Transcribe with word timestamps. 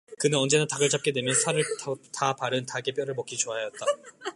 그는 0.17 0.39
언제나 0.39 0.65
닭을 0.65 0.89
잡게 0.89 1.11
되면 1.11 1.31
살을 1.35 1.63
다 2.11 2.35
바른 2.35 2.65
닭의 2.65 2.95
뼈를 2.95 3.13
먹기 3.13 3.37
좋아하였다. 3.37 3.85